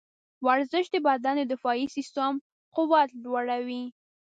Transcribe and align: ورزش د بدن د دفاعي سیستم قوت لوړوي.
ورزش 0.47 0.85
د 0.91 0.95
بدن 1.07 1.35
د 1.39 1.43
دفاعي 1.53 1.85
سیستم 1.95 2.33
قوت 2.75 3.09
لوړوي. 3.23 3.83